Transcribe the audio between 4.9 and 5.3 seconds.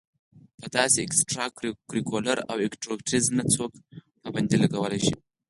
شي